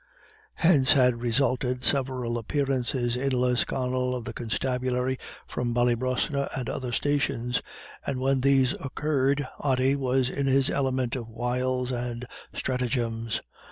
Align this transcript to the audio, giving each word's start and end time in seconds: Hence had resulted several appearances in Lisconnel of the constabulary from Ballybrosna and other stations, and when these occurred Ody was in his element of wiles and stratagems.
Hence 0.55 0.93
had 0.93 1.21
resulted 1.21 1.83
several 1.83 2.39
appearances 2.39 3.15
in 3.15 3.39
Lisconnel 3.39 4.15
of 4.15 4.25
the 4.25 4.33
constabulary 4.33 5.19
from 5.45 5.75
Ballybrosna 5.75 6.49
and 6.57 6.67
other 6.67 6.91
stations, 6.91 7.61
and 8.03 8.19
when 8.19 8.41
these 8.41 8.73
occurred 8.83 9.47
Ody 9.59 9.95
was 9.95 10.27
in 10.31 10.47
his 10.47 10.71
element 10.71 11.15
of 11.15 11.27
wiles 11.29 11.91
and 11.91 12.25
stratagems. 12.51 13.41